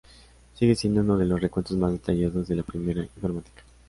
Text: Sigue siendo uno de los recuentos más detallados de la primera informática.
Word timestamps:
Sigue 0.55 0.73
siendo 0.73 1.01
uno 1.01 1.15
de 1.15 1.25
los 1.27 1.39
recuentos 1.39 1.77
más 1.77 1.91
detallados 1.91 2.47
de 2.47 2.55
la 2.55 2.63
primera 2.63 3.03
informática. 3.03 3.61